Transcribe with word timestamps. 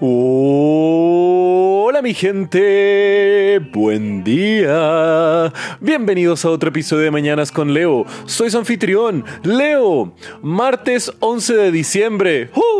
Hola 0.00 2.02
mi 2.02 2.14
gente, 2.14 3.58
buen 3.72 4.24
día. 4.24 5.52
Bienvenidos 5.80 6.44
a 6.44 6.50
otro 6.50 6.70
episodio 6.70 7.04
de 7.04 7.10
Mañanas 7.10 7.52
con 7.52 7.74
Leo. 7.74 8.06
Soy 8.26 8.50
su 8.50 8.58
anfitrión, 8.58 9.24
Leo. 9.42 10.12
Martes 10.40 11.12
11 11.20 11.54
de 11.54 11.72
diciembre. 11.72 12.50
¡Uh! 12.54 12.79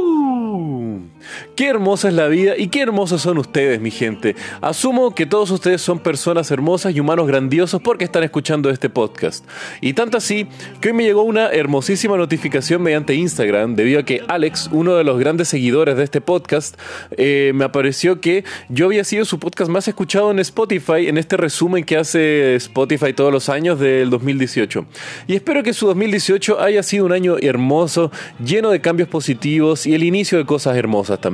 Qué 1.56 1.68
hermosa 1.68 2.08
es 2.08 2.14
la 2.14 2.28
vida 2.28 2.54
y 2.56 2.68
qué 2.68 2.80
hermosos 2.80 3.22
son 3.22 3.38
ustedes, 3.38 3.80
mi 3.80 3.90
gente. 3.90 4.36
Asumo 4.60 5.14
que 5.14 5.26
todos 5.26 5.50
ustedes 5.50 5.82
son 5.82 5.98
personas 5.98 6.50
hermosas 6.50 6.94
y 6.94 7.00
humanos 7.00 7.26
grandiosos 7.26 7.80
porque 7.82 8.04
están 8.04 8.22
escuchando 8.22 8.70
este 8.70 8.88
podcast. 8.88 9.44
Y 9.80 9.92
tanto 9.92 10.16
así 10.16 10.46
que 10.80 10.88
hoy 10.88 10.94
me 10.94 11.04
llegó 11.04 11.22
una 11.22 11.48
hermosísima 11.48 12.16
notificación 12.16 12.82
mediante 12.82 13.14
Instagram 13.14 13.76
debido 13.76 14.00
a 14.00 14.04
que 14.04 14.22
Alex, 14.28 14.68
uno 14.72 14.94
de 14.94 15.04
los 15.04 15.18
grandes 15.18 15.48
seguidores 15.48 15.96
de 15.96 16.04
este 16.04 16.20
podcast, 16.20 16.78
eh, 17.16 17.52
me 17.54 17.64
apareció 17.64 18.20
que 18.20 18.44
yo 18.68 18.86
había 18.86 19.04
sido 19.04 19.24
su 19.24 19.38
podcast 19.38 19.70
más 19.70 19.88
escuchado 19.88 20.30
en 20.30 20.38
Spotify 20.38 21.08
en 21.08 21.18
este 21.18 21.36
resumen 21.36 21.84
que 21.84 21.96
hace 21.96 22.54
Spotify 22.56 23.12
todos 23.12 23.32
los 23.32 23.48
años 23.48 23.78
del 23.78 24.10
2018. 24.10 24.86
Y 25.26 25.34
espero 25.34 25.62
que 25.62 25.72
su 25.72 25.86
2018 25.86 26.60
haya 26.60 26.82
sido 26.82 27.06
un 27.06 27.12
año 27.12 27.36
hermoso, 27.40 28.10
lleno 28.44 28.70
de 28.70 28.80
cambios 28.80 29.08
positivos 29.08 29.86
y 29.86 29.94
el 29.94 30.04
inicio 30.04 30.38
de 30.38 30.44
cosas 30.44 30.76
hermosas 30.76 31.20
también. 31.20 31.29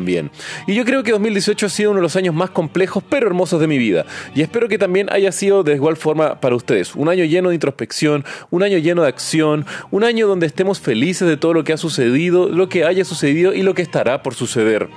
Y 0.66 0.74
yo 0.74 0.84
creo 0.84 1.02
que 1.02 1.12
2018 1.12 1.66
ha 1.66 1.68
sido 1.68 1.90
uno 1.90 1.98
de 1.98 2.02
los 2.02 2.16
años 2.16 2.34
más 2.34 2.50
complejos 2.50 3.02
pero 3.08 3.26
hermosos 3.26 3.60
de 3.60 3.66
mi 3.66 3.78
vida. 3.78 4.04
Y 4.34 4.42
espero 4.42 4.68
que 4.68 4.78
también 4.78 5.08
haya 5.10 5.32
sido 5.32 5.62
de 5.62 5.74
igual 5.74 5.96
forma 5.96 6.40
para 6.40 6.54
ustedes. 6.54 6.94
Un 6.94 7.08
año 7.08 7.24
lleno 7.24 7.48
de 7.48 7.54
introspección, 7.54 8.24
un 8.50 8.62
año 8.62 8.78
lleno 8.78 9.02
de 9.02 9.08
acción, 9.08 9.66
un 9.90 10.04
año 10.04 10.26
donde 10.26 10.46
estemos 10.46 10.80
felices 10.80 11.28
de 11.28 11.36
todo 11.36 11.54
lo 11.54 11.64
que 11.64 11.72
ha 11.72 11.76
sucedido, 11.76 12.48
lo 12.48 12.68
que 12.68 12.84
haya 12.84 13.04
sucedido 13.04 13.54
y 13.54 13.62
lo 13.62 13.74
que 13.74 13.82
estará 13.82 14.22
por 14.22 14.34
suceder. 14.34 14.88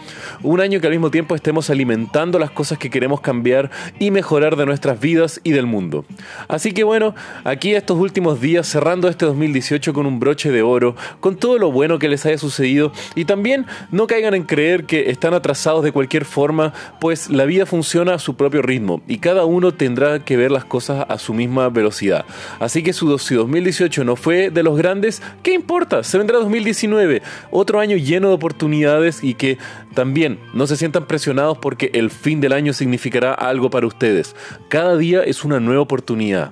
Un 0.43 0.61
año 0.61 0.81
que 0.81 0.87
al 0.87 0.93
mismo 0.93 1.11
tiempo 1.11 1.35
estemos 1.35 1.69
alimentando 1.69 2.39
las 2.39 2.51
cosas 2.51 2.77
que 2.77 2.89
queremos 2.89 3.21
cambiar 3.21 3.71
y 3.99 4.11
mejorar 4.11 4.55
de 4.55 4.65
nuestras 4.65 4.99
vidas 4.99 5.41
y 5.43 5.51
del 5.51 5.65
mundo. 5.65 6.05
Así 6.47 6.71
que 6.71 6.83
bueno, 6.83 7.15
aquí 7.43 7.73
estos 7.73 7.97
últimos 7.97 8.41
días 8.41 8.67
cerrando 8.67 9.07
este 9.07 9.25
2018 9.25 9.93
con 9.93 10.05
un 10.05 10.19
broche 10.19 10.51
de 10.51 10.61
oro, 10.61 10.95
con 11.19 11.37
todo 11.37 11.57
lo 11.57 11.71
bueno 11.71 11.99
que 11.99 12.09
les 12.09 12.25
haya 12.25 12.37
sucedido 12.37 12.91
y 13.15 13.25
también 13.25 13.65
no 13.91 14.07
caigan 14.07 14.33
en 14.33 14.43
creer 14.43 14.78
que 14.85 15.09
están 15.09 15.33
atrasados 15.33 15.83
de 15.83 15.91
cualquier 15.91 16.25
forma, 16.25 16.73
pues 16.99 17.29
la 17.29 17.45
vida 17.45 17.65
funciona 17.65 18.15
a 18.15 18.19
su 18.19 18.35
propio 18.35 18.61
ritmo 18.61 19.01
y 19.07 19.17
cada 19.19 19.45
uno 19.45 19.73
tendrá 19.73 20.19
que 20.19 20.37
ver 20.37 20.51
las 20.51 20.65
cosas 20.65 21.05
a 21.07 21.17
su 21.17 21.33
misma 21.33 21.69
velocidad. 21.69 22.25
Así 22.59 22.83
que 22.83 22.93
su, 22.93 23.17
si 23.19 23.35
2018 23.35 24.03
no 24.03 24.15
fue 24.15 24.49
de 24.49 24.63
los 24.63 24.77
grandes, 24.77 25.21
¿qué 25.43 25.53
importa? 25.53 26.03
Se 26.03 26.17
vendrá 26.17 26.39
2019, 26.39 27.21
otro 27.51 27.79
año 27.79 27.97
lleno 27.97 28.29
de 28.29 28.35
oportunidades 28.35 29.23
y 29.23 29.33
que 29.33 29.57
también 29.93 30.39
no 30.53 30.67
se 30.67 30.77
sientan 30.77 31.05
presionados 31.05 31.57
porque 31.57 31.91
el 31.93 32.09
fin 32.09 32.41
del 32.41 32.53
año 32.53 32.73
significará 32.73 33.33
algo 33.33 33.69
para 33.69 33.87
ustedes. 33.87 34.35
Cada 34.69 34.97
día 34.97 35.23
es 35.23 35.43
una 35.43 35.59
nueva 35.59 35.81
oportunidad. 35.81 36.51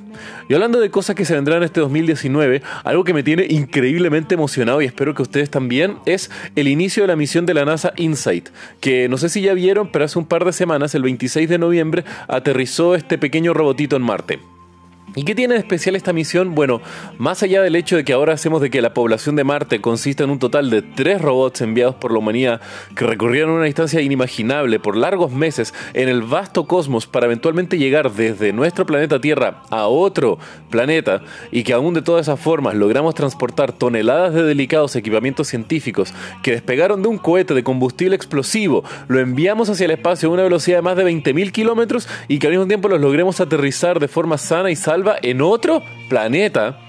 Y 0.50 0.54
hablando 0.54 0.80
de 0.80 0.90
cosas 0.90 1.16
que 1.16 1.26
se 1.26 1.34
vendrán 1.34 1.64
este 1.64 1.80
2019, 1.80 2.62
algo 2.84 3.04
que 3.04 3.14
me 3.14 3.24
tiene 3.24 3.46
increíblemente 3.50 4.36
emocionado 4.36 4.82
y 4.82 4.86
espero 4.86 5.14
que 5.14 5.22
ustedes 5.22 5.50
también 5.50 5.98
es 6.06 6.32
el 6.56 6.68
inicio 6.68 7.04
de 7.04 7.08
la 7.08 7.16
misión 7.16 7.46
de 7.46 7.54
la 7.54 7.66
NASA 7.66 7.94
InSight, 7.96 8.50
que 8.80 9.10
no 9.10 9.18
sé 9.18 9.30
si 9.30 9.42
ya 9.42 9.54
vieron, 9.54 9.92
pero 9.92 10.06
hace 10.06 10.20
un 10.20 10.26
par 10.26 10.46
de 10.46 10.54
semanas, 10.54 10.96
el 10.96 11.04
26 11.04 11.50
de 11.50 11.58
noviembre, 11.58 12.06
aterrizó 12.28 12.96
este 12.96 13.18
pequeño 13.18 13.54
robotito 13.54 13.96
en 13.96 14.02
Marte. 14.04 14.57
¿Y 15.16 15.24
qué 15.24 15.36
tiene 15.36 15.54
de 15.54 15.62
especial 15.62 15.96
esta 15.96 16.12
misión? 16.12 16.54
Bueno, 16.54 16.82
más 17.18 17.42
allá 17.42 17.62
del 17.62 17.78
hecho 17.78 17.96
de 17.96 18.04
que 18.04 18.12
ahora 18.12 18.34
hacemos 18.34 18.62
de 18.62 18.70
que 18.70 18.82
la 18.82 18.94
población 18.94 19.38
de 19.38 19.46
Marte 19.46 19.80
consista 19.80 20.26
en 20.26 20.30
un 20.30 20.38
total 20.38 20.70
de 20.70 20.82
tres 20.82 21.22
robots 21.22 21.62
enviados 21.62 21.96
por 21.96 22.12
la 22.12 22.20
humanidad 22.20 22.62
que 22.94 23.06
recorrieron 23.06 23.52
una 23.52 23.66
distancia 23.66 24.02
inimaginable 24.02 24.80
por 24.80 24.98
largos 24.98 25.32
meses 25.32 25.74
en 25.94 26.10
el 26.10 26.24
vasto 26.24 26.68
cosmos 26.68 27.08
para 27.08 27.26
eventualmente 27.26 27.78
llegar 27.78 28.12
desde 28.12 28.52
nuestro 28.52 28.86
planeta 28.86 29.22
Tierra 29.22 29.64
a 29.70 29.88
otro 29.88 30.40
planeta 30.70 31.22
y 31.52 31.64
que 31.64 31.74
aún 31.74 31.94
de 31.94 32.02
todas 32.02 32.28
esas 32.28 32.40
formas 32.40 32.76
logramos 32.76 33.16
transportar 33.16 33.72
toneladas 33.72 34.34
de 34.34 34.44
delicados 34.44 34.98
equipamientos 34.98 35.48
científicos 35.48 36.14
que 36.44 36.52
despegaron 36.52 37.02
de 37.02 37.08
un 37.08 37.18
cohete 37.18 37.54
de 37.54 37.64
combustible 37.64 38.16
explosivo, 38.16 38.84
lo 39.08 39.22
enviamos 39.22 39.70
hacia 39.70 39.86
el 39.86 39.92
espacio 39.92 40.30
a 40.30 40.34
una 40.34 40.44
velocidad 40.44 40.80
de 40.80 40.82
más 40.84 40.98
de 40.98 41.06
20.000 41.06 41.52
kilómetros 41.54 42.10
y 42.28 42.40
que 42.40 42.48
al 42.48 42.54
mismo 42.54 42.68
tiempo 42.68 42.90
los 42.90 43.00
logremos 43.00 43.40
aterrizar 43.40 44.02
de 44.02 44.10
forma 44.10 44.38
sana 44.38 44.70
y 44.70 44.76
salva 44.76 44.97
en 45.22 45.42
otro 45.42 45.82
planeta. 46.10 46.80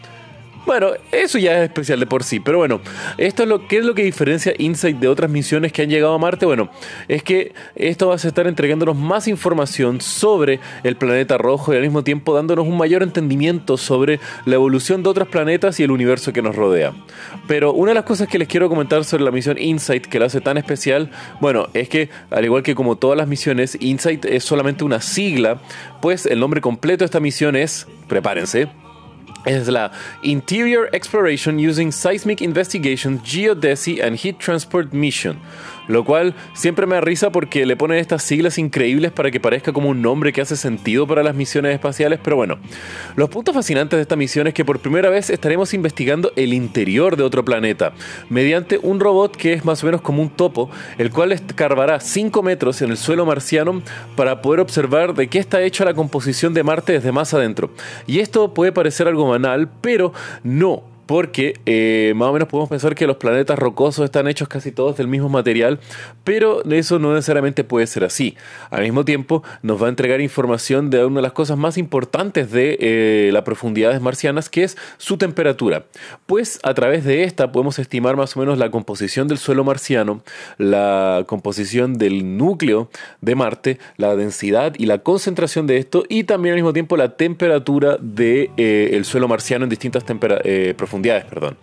Bueno, 0.68 0.90
eso 1.12 1.38
ya 1.38 1.56
es 1.56 1.64
especial 1.64 1.98
de 1.98 2.06
por 2.06 2.22
sí, 2.22 2.40
pero 2.40 2.58
bueno, 2.58 2.82
esto 3.16 3.42
es 3.42 3.48
lo 3.48 3.66
que 3.66 3.78
es 3.78 3.84
lo 3.86 3.94
que 3.94 4.04
diferencia 4.04 4.52
Insight 4.58 4.98
de 4.98 5.08
otras 5.08 5.30
misiones 5.30 5.72
que 5.72 5.80
han 5.80 5.88
llegado 5.88 6.12
a 6.12 6.18
Marte. 6.18 6.44
Bueno, 6.44 6.68
es 7.08 7.22
que 7.22 7.54
esto 7.74 8.08
va 8.08 8.12
a 8.12 8.16
estar 8.16 8.46
entregándonos 8.46 8.94
más 8.94 9.28
información 9.28 10.02
sobre 10.02 10.60
el 10.84 10.96
planeta 10.96 11.38
rojo 11.38 11.72
y 11.72 11.76
al 11.76 11.82
mismo 11.84 12.04
tiempo 12.04 12.34
dándonos 12.34 12.66
un 12.66 12.76
mayor 12.76 13.02
entendimiento 13.02 13.78
sobre 13.78 14.20
la 14.44 14.56
evolución 14.56 15.02
de 15.02 15.08
otros 15.08 15.28
planetas 15.28 15.80
y 15.80 15.84
el 15.84 15.90
universo 15.90 16.34
que 16.34 16.42
nos 16.42 16.54
rodea. 16.54 16.92
Pero 17.46 17.72
una 17.72 17.92
de 17.92 17.94
las 17.94 18.04
cosas 18.04 18.28
que 18.28 18.38
les 18.38 18.46
quiero 18.46 18.68
comentar 18.68 19.06
sobre 19.06 19.24
la 19.24 19.30
misión 19.30 19.56
Insight 19.56 20.04
que 20.04 20.18
la 20.18 20.26
hace 20.26 20.42
tan 20.42 20.58
especial, 20.58 21.10
bueno, 21.40 21.68
es 21.72 21.88
que 21.88 22.10
al 22.30 22.44
igual 22.44 22.62
que 22.62 22.74
como 22.74 22.96
todas 22.96 23.16
las 23.16 23.26
misiones, 23.26 23.78
Insight 23.80 24.26
es 24.26 24.44
solamente 24.44 24.84
una 24.84 25.00
sigla, 25.00 25.62
pues 26.02 26.26
el 26.26 26.40
nombre 26.40 26.60
completo 26.60 26.98
de 26.98 27.06
esta 27.06 27.20
misión 27.20 27.56
es, 27.56 27.86
prepárense, 28.08 28.68
es 29.44 29.68
la 29.68 29.92
Interior 30.22 30.88
Exploration 30.92 31.58
Using 31.58 31.92
Seismic 31.92 32.40
Investigation, 32.40 33.20
Geodesy 33.22 34.00
and 34.00 34.16
Heat 34.16 34.38
Transport 34.38 34.92
Mission. 34.92 35.40
Lo 35.88 36.04
cual 36.04 36.34
siempre 36.54 36.86
me 36.86 36.94
da 36.94 37.00
risa 37.00 37.32
porque 37.32 37.66
le 37.66 37.76
ponen 37.76 37.98
estas 37.98 38.22
siglas 38.22 38.58
increíbles 38.58 39.10
para 39.10 39.30
que 39.30 39.40
parezca 39.40 39.72
como 39.72 39.88
un 39.88 40.00
nombre 40.00 40.32
que 40.32 40.40
hace 40.40 40.56
sentido 40.56 41.06
para 41.06 41.22
las 41.22 41.34
misiones 41.34 41.74
espaciales. 41.74 42.20
Pero 42.22 42.36
bueno, 42.36 42.58
los 43.16 43.28
puntos 43.28 43.54
fascinantes 43.54 43.96
de 43.96 44.02
esta 44.02 44.16
misión 44.16 44.46
es 44.46 44.54
que 44.54 44.64
por 44.64 44.80
primera 44.80 45.10
vez 45.10 45.30
estaremos 45.30 45.74
investigando 45.74 46.32
el 46.36 46.52
interior 46.52 47.16
de 47.16 47.24
otro 47.24 47.44
planeta 47.44 47.92
mediante 48.28 48.78
un 48.78 49.00
robot 49.00 49.36
que 49.36 49.54
es 49.54 49.64
más 49.64 49.82
o 49.82 49.86
menos 49.86 50.00
como 50.02 50.22
un 50.22 50.30
topo, 50.30 50.70
el 50.98 51.10
cual 51.10 51.32
escarbará 51.32 52.00
5 52.00 52.42
metros 52.42 52.82
en 52.82 52.90
el 52.90 52.96
suelo 52.96 53.26
marciano 53.26 53.82
para 54.16 54.42
poder 54.42 54.60
observar 54.60 55.14
de 55.14 55.28
qué 55.28 55.38
está 55.38 55.62
hecha 55.62 55.84
la 55.84 55.94
composición 55.94 56.54
de 56.54 56.62
Marte 56.62 56.92
desde 56.92 57.12
más 57.12 57.32
adentro. 57.34 57.70
Y 58.06 58.20
esto 58.20 58.54
puede 58.54 58.72
parecer 58.72 59.08
algo 59.08 59.28
banal, 59.28 59.70
pero 59.80 60.12
no 60.42 60.97
porque 61.08 61.54
eh, 61.64 62.12
más 62.16 62.28
o 62.28 62.34
menos 62.34 62.48
podemos 62.48 62.68
pensar 62.68 62.94
que 62.94 63.06
los 63.06 63.16
planetas 63.16 63.58
rocosos 63.58 64.04
están 64.04 64.28
hechos 64.28 64.46
casi 64.46 64.72
todos 64.72 64.98
del 64.98 65.08
mismo 65.08 65.30
material, 65.30 65.80
pero 66.22 66.62
eso 66.70 66.98
no 66.98 67.14
necesariamente 67.14 67.64
puede 67.64 67.86
ser 67.86 68.04
así. 68.04 68.36
Al 68.68 68.82
mismo 68.82 69.06
tiempo, 69.06 69.42
nos 69.62 69.82
va 69.82 69.86
a 69.86 69.88
entregar 69.88 70.20
información 70.20 70.90
de 70.90 71.02
una 71.06 71.16
de 71.16 71.22
las 71.22 71.32
cosas 71.32 71.56
más 71.56 71.78
importantes 71.78 72.50
de 72.50 72.76
eh, 72.78 73.30
las 73.32 73.42
profundidades 73.44 74.02
marcianas, 74.02 74.50
que 74.50 74.64
es 74.64 74.76
su 74.98 75.16
temperatura. 75.16 75.86
Pues 76.26 76.60
a 76.62 76.74
través 76.74 77.04
de 77.04 77.24
esta 77.24 77.52
podemos 77.52 77.78
estimar 77.78 78.16
más 78.16 78.36
o 78.36 78.40
menos 78.40 78.58
la 78.58 78.70
composición 78.70 79.28
del 79.28 79.38
suelo 79.38 79.64
marciano, 79.64 80.22
la 80.58 81.24
composición 81.26 81.94
del 81.94 82.36
núcleo 82.36 82.90
de 83.22 83.34
Marte, 83.34 83.78
la 83.96 84.14
densidad 84.14 84.74
y 84.76 84.84
la 84.84 84.98
concentración 84.98 85.66
de 85.66 85.78
esto, 85.78 86.04
y 86.10 86.24
también 86.24 86.52
al 86.52 86.56
mismo 86.56 86.74
tiempo 86.74 86.98
la 86.98 87.16
temperatura 87.16 87.96
del 87.96 88.14
de, 88.14 88.50
eh, 88.58 89.04
suelo 89.04 89.26
marciano 89.26 89.64
en 89.64 89.70
distintas 89.70 90.04
profundidades 90.04 90.97
Perdón. 91.02 91.56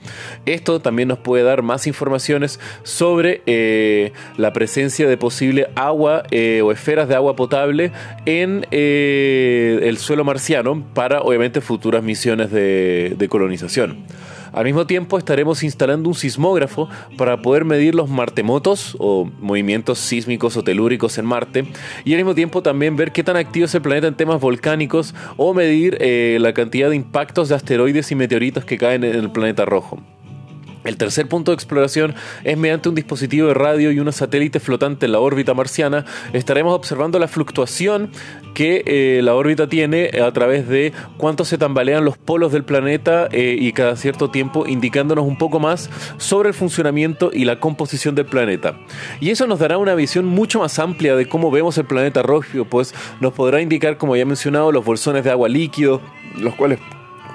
Esto 0.45 0.79
también 0.79 1.07
nos 1.07 1.19
puede 1.19 1.43
dar 1.43 1.61
más 1.61 1.87
informaciones 1.87 2.59
sobre 2.83 3.41
eh, 3.45 4.13
la 4.37 4.53
presencia 4.53 5.07
de 5.07 5.17
posible 5.17 5.67
agua 5.75 6.23
eh, 6.31 6.61
o 6.63 6.71
esferas 6.71 7.07
de 7.07 7.15
agua 7.15 7.35
potable 7.35 7.91
en 8.25 8.65
eh, 8.71 9.79
el 9.83 9.97
suelo 9.97 10.23
marciano 10.23 10.83
para 10.93 11.21
obviamente 11.21 11.61
futuras 11.61 12.03
misiones 12.03 12.51
de 12.51 13.27
colonización. 13.29 14.05
Al 14.55 14.63
mismo 14.63 14.87
tiempo 14.87 15.17
estaremos 15.17 15.63
instalando 15.63 16.07
un 16.07 16.15
sismógrafo 16.15 16.87
para 17.17 17.41
poder 17.41 17.65
medir 17.65 17.93
los 17.93 18.09
martemotos 18.09 18.95
o 18.99 19.29
movimientos 19.41 19.99
sísmicos 19.99 20.55
o 20.55 20.63
telúricos 20.63 21.17
en 21.17 21.25
Marte 21.25 21.65
y 22.05 22.13
al 22.13 22.19
mismo 22.19 22.35
tiempo 22.35 22.63
también 22.63 22.95
ver 22.95 23.11
qué 23.11 23.21
tan 23.21 23.35
activo 23.35 23.65
es 23.65 23.75
el 23.75 23.81
planeta 23.81 24.07
en 24.07 24.15
temas 24.15 24.39
volcánicos 24.39 25.13
o 25.35 25.53
medir 25.53 25.97
eh, 25.99 26.37
la 26.39 26.53
cantidad 26.53 26.89
de 26.89 26.95
impactos 26.95 27.49
de 27.49 27.55
asteroides 27.55 28.09
y 28.11 28.15
meteoritos 28.15 28.63
que 28.63 28.77
caen 28.77 29.03
en 29.03 29.15
el 29.15 29.29
planeta 29.29 29.65
rojo. 29.65 29.99
El 30.85 30.97
tercer 30.97 31.27
punto 31.27 31.51
de 31.51 31.55
exploración 31.55 32.13
es 32.43 32.57
mediante 32.57 32.89
un 32.89 32.95
dispositivo 32.95 33.47
de 33.47 33.55
radio 33.55 33.91
y 33.91 33.99
un 33.99 34.11
satélite 34.13 34.59
flotante 34.59 35.07
en 35.07 35.13
la 35.13 35.19
órbita 35.19 35.55
marciana. 35.55 36.05
Estaremos 36.31 36.75
observando 36.75 37.17
la 37.17 37.27
fluctuación 37.27 38.11
que 38.53 38.83
eh, 38.85 39.21
la 39.23 39.33
órbita 39.33 39.67
tiene 39.67 40.11
a 40.23 40.31
través 40.31 40.67
de 40.67 40.93
cuánto 41.17 41.43
se 41.43 41.57
tambalean 41.57 42.05
los 42.05 42.17
polos 42.17 42.51
del 42.51 42.63
planeta 42.63 43.27
eh, 43.31 43.57
y 43.59 43.73
cada 43.73 43.95
cierto 43.95 44.29
tiempo 44.29 44.67
indicándonos 44.67 45.25
un 45.25 45.39
poco 45.39 45.59
más 45.59 45.89
sobre 46.17 46.49
el 46.49 46.53
funcionamiento 46.55 47.31
y 47.33 47.45
la 47.45 47.59
composición 47.59 48.13
del 48.13 48.27
planeta. 48.27 48.77
Y 49.19 49.31
eso 49.31 49.47
nos 49.47 49.57
dará 49.57 49.79
una 49.79 49.95
visión 49.95 50.25
mucho 50.25 50.59
más 50.59 50.77
amplia 50.77 51.15
de 51.15 51.27
cómo 51.27 51.49
vemos 51.49 51.77
el 51.79 51.85
planeta 51.85 52.21
rojo, 52.21 52.65
pues 52.69 52.93
nos 53.19 53.33
podrá 53.33 53.59
indicar, 53.59 53.97
como 53.97 54.15
ya 54.15 54.21
he 54.21 54.25
mencionado, 54.25 54.71
los 54.71 54.85
bolsones 54.85 55.23
de 55.23 55.31
agua 55.31 55.49
líquido, 55.49 55.99
los 56.37 56.53
cuales 56.53 56.79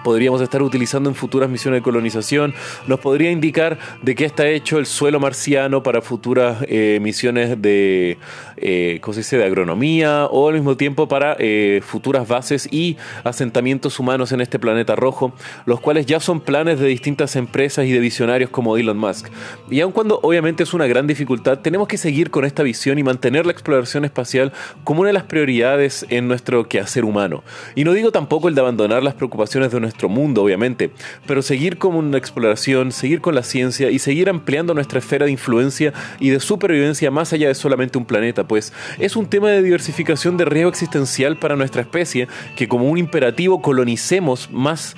podríamos 0.03 0.41
estar 0.41 0.63
utilizando 0.63 1.09
en 1.09 1.15
futuras 1.15 1.49
misiones 1.49 1.79
de 1.79 1.83
colonización, 1.83 2.55
nos 2.87 3.01
podría 3.01 3.31
indicar 3.31 3.79
de 4.03 4.15
qué 4.15 4.25
está 4.25 4.49
hecho 4.49 4.79
el 4.79 4.87
suelo 4.87 5.21
marciano 5.21 5.83
para 5.83 6.03
futuras 6.03 6.59
eh, 6.69 6.99
misiones 7.01 7.61
de, 7.61 8.19
eh, 8.57 9.01
dice? 9.15 9.39
de 9.39 9.45
agronomía 9.45 10.27
o 10.27 10.49
al 10.49 10.55
mismo 10.55 10.77
tiempo 10.77 11.09
para 11.09 11.37
eh, 11.39 11.81
futuras 11.85 12.27
bases 12.27 12.69
y 12.71 12.97
asentamientos 13.25 13.99
humanos 13.99 14.33
en 14.33 14.41
este 14.41 14.59
planeta 14.59 14.97
rojo, 14.97 15.33
los 15.67 15.81
cuales 15.81 16.07
ya 16.07 16.21
son 16.21 16.41
planes 16.41 16.79
de 16.79 16.87
distintas 16.87 17.37
empresas 17.37 17.87
y 17.87 17.93
de 17.93 17.99
visionarios 18.01 18.51
como 18.51 18.77
Elon 18.77 18.99
Musk. 18.99 19.29
Y 19.71 19.81
aun 19.81 19.93
cuando 19.93 20.21
obviamente 20.23 20.63
es 20.63 20.75
una 20.75 20.87
gran 20.87 21.07
dificultad, 21.07 21.59
tenemos 21.59 21.89
que 21.89 21.99
seguir 21.99 22.31
con 22.31 22.45
esta 22.45 22.63
visión 22.63 22.99
y 22.99 23.03
mantener 23.03 23.47
la 23.47 23.53
exploración 23.53 24.05
espacial 24.05 24.53
como 24.85 25.01
una 25.01 25.09
de 25.09 25.15
las 25.15 25.25
prioridades 25.25 26.07
en 26.09 26.29
nuestro 26.29 26.69
quehacer 26.69 27.05
humano. 27.05 27.43
Y 27.75 27.85
no 27.85 27.93
digo 27.93 28.13
tampoco 28.13 28.49
el 28.49 28.55
de 28.55 28.61
abandonar 28.61 29.03
las 29.03 29.15
preocupaciones 29.15 29.71
de 29.71 29.81
nuestro 29.81 29.90
mundo, 30.09 30.43
obviamente, 30.43 30.91
pero 31.27 31.43
seguir 31.43 31.79
con 31.79 31.95
una 31.95 32.19
exploración, 32.19 32.93
seguir 32.93 33.21
con 33.21 33.35
la 33.35 33.43
ciencia 33.43 33.91
y 33.91 33.99
seguir 33.99 34.29
ampliando 34.29 34.75
nuestra 34.75 34.99
esfera 34.99 35.27
de 35.27 35.33
influencia 35.33 35.93
y 36.19 36.31
de 36.31 36.41
supervivencia 36.41 37.11
más 37.11 37.33
allá 37.33 37.49
de 37.49 37.55
solamente 37.55 37.99
un 37.99 38.05
planeta, 38.05 38.47
pues 38.47 38.73
es 38.99 39.17
un 39.17 39.27
tema 39.27 39.51
de 39.51 39.63
diversificación 39.63 40.37
de 40.37 40.45
riesgo 40.45 40.71
existencial 40.71 41.39
para 41.39 41.57
nuestra 41.57 41.83
especie 41.83 42.29
que 42.57 42.69
como 42.69 42.89
un 42.89 42.99
imperativo 42.99 43.63
colonicemos 43.63 44.51
más 44.51 44.97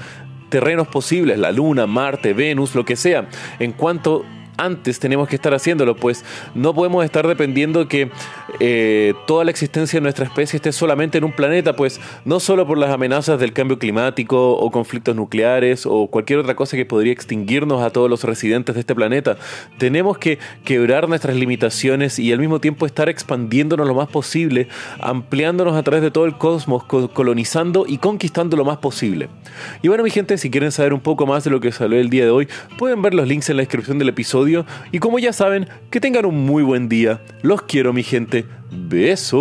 terrenos 0.49 0.87
posibles, 0.89 1.39
la 1.39 1.51
Luna, 1.51 1.87
Marte, 1.87 2.35
Venus, 2.35 2.75
lo 2.75 2.85
que 2.85 2.97
sea, 2.97 3.29
en 3.59 3.73
cuanto 3.73 4.25
antes 4.57 4.99
tenemos 4.99 5.29
que 5.29 5.37
estar 5.37 5.55
haciéndolo, 5.55 5.97
pues 5.97 6.25
no 6.55 6.75
podemos 6.75 7.05
estar 7.05 7.27
dependiendo 7.27 7.89
que 7.89 8.11
eh, 8.61 9.15
toda 9.27 9.45
la 9.45 9.51
existencia 9.51 9.99
de 9.99 10.03
nuestra 10.03 10.25
especie 10.25 10.57
esté 10.57 10.73
solamente 10.73 11.19
en 11.19 11.25
un 11.25 11.33
planeta, 11.33 11.75
pues 11.75 12.01
no 12.25 12.41
solo 12.41 12.67
por 12.67 12.79
las 12.79 12.91
amenazas 12.91 13.41
del 13.41 13.53
cambio 13.53 13.79
climático 13.79 14.53
o 14.53 14.71
conflictos 14.71 15.17
nucleares 15.17 15.87
o 15.87 16.07
cualquier 16.09 16.41
otra 16.41 16.55
cosa 16.55 16.77
que 16.77 16.85
podría 16.85 17.13
extinguirnos 17.13 17.83
a 17.83 17.91
todos 17.91 18.09
los 18.11 18.25
residentes 18.25 18.75
de 18.75 18.81
este 18.81 18.95
planeta, 18.95 19.37
tenemos 19.79 20.19
que 20.19 20.39
quebrar 20.65 21.09
nuestras 21.09 21.37
limitaciones 21.37 22.19
y 22.19 22.33
al 22.33 22.39
mismo 22.39 22.61
tiempo 22.61 22.87
estar 22.87 23.09
expandiéndonos 23.09 23.87
lo 23.87 23.95
más 23.95 24.09
posible, 24.09 24.69
ampliándonos 25.01 25.77
a 25.77 25.83
través 25.83 26.03
de 26.03 26.11
todo 26.11 26.27
el 26.27 26.37
cosmos, 26.37 26.85
colonizando 26.85 27.85
y 27.87 27.99
conquistando 27.99 28.57
lo 28.57 28.65
más 28.65 28.79
posible. 28.79 29.29
Y 29.83 29.89
bueno 29.89 30.05
mi 30.05 30.11
gente, 30.11 30.39
si 30.39 30.51
quieren 30.51 30.73
saber 30.73 30.93
un 30.93 31.01
poco 31.01 31.27
más 31.27 31.45
de 31.45 31.51
lo 31.51 31.61
que 31.61 31.73
salió 31.73 31.99
el 31.99 32.11
día 32.11 32.25
de 32.25 32.31
hoy, 32.31 32.49
pueden 32.79 33.03
ver 33.03 33.15
los 33.15 33.27
links 33.27 33.51
en 33.51 33.57
la 33.57 33.63
descripción 33.63 33.99
del 33.99 34.09
y 34.47 34.99
como 34.99 35.19
ya 35.19 35.33
saben, 35.33 35.69
que 35.91 36.01
tengan 36.01 36.27
un 36.27 36.45
muy 36.45 36.63
buen 36.63 36.89
día. 36.89 37.21
Los 37.43 37.63
quiero 37.63 37.93
mi 37.93 38.03
gente. 38.03 38.45
Besos. 38.71 39.33